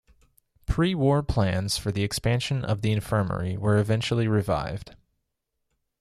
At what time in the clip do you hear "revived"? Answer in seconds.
4.27-4.95